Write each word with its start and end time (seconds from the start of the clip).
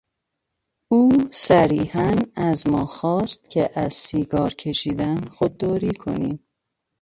او 0.89 1.11
صریحا 1.31 2.15
از 2.35 2.67
ما 2.67 2.85
خواست 2.85 3.49
که 3.49 3.69
از 3.79 3.93
سیگار 3.93 4.53
کشیدن 4.53 5.27
خودداری 5.27 5.91
کنیم. 5.93 6.45